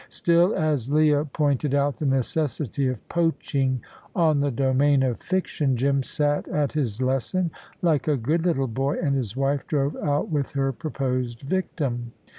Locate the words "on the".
4.15-4.49